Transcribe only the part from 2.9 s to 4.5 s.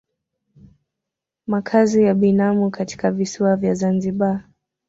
visiwa vya Zanzibar